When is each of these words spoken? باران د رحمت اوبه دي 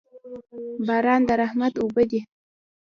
باران 0.87 1.21
د 1.27 1.31
رحمت 1.41 1.73
اوبه 1.81 2.03
دي 2.09 2.21